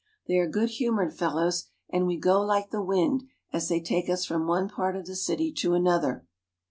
[0.25, 3.21] They are good humored fellows, and we go like the wind
[3.53, 6.25] as they take us from one part of the city to another.